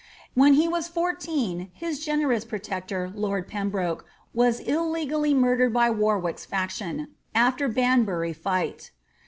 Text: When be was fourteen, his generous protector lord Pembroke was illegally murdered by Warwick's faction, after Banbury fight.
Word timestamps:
When 0.33 0.53
be 0.55 0.67
was 0.67 0.87
fourteen, 0.87 1.69
his 1.75 2.03
generous 2.03 2.43
protector 2.43 3.13
lord 3.15 3.47
Pembroke 3.47 4.03
was 4.33 4.59
illegally 4.59 5.35
murdered 5.35 5.73
by 5.75 5.91
Warwick's 5.91 6.43
faction, 6.43 7.09
after 7.35 7.67
Banbury 7.67 8.33
fight. 8.33 8.89